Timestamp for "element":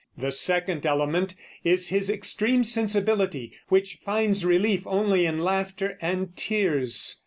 0.83-1.35